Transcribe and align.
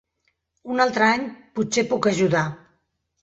Un 0.75 0.81
altre 0.85 1.09
any, 1.17 1.27
potser 1.59 1.85
puc 1.91 2.09
ajudar. 2.13 2.45